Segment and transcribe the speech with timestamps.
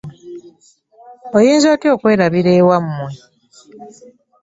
[1.37, 3.03] Oyinza otya okwerabira ewamwe